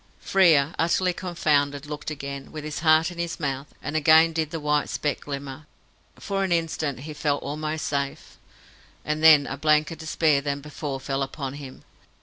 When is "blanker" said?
9.57-9.93